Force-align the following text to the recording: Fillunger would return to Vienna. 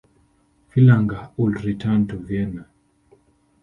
Fillunger 0.69 1.29
would 1.37 1.63
return 1.63 2.07
to 2.07 2.17
Vienna. 2.17 2.67